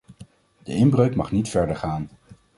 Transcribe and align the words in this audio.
De 0.63 0.73
inbreuk 0.75 1.15
mag 1.15 1.31
niet 1.31 1.49
verder 1.49 1.75
gaan. 1.75 2.09